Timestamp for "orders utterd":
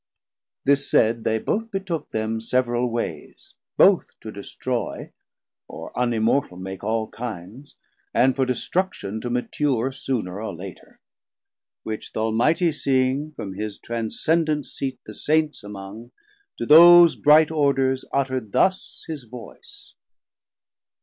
17.51-18.53